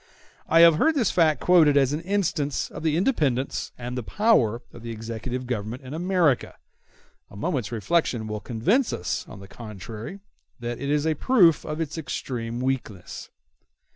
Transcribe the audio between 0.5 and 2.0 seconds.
have heard this fact quoted as